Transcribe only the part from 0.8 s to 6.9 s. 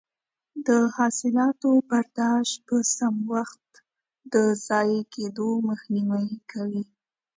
حاصلاتو برداشت په سم وخت د ضایع کیدو مخنیوی کوي.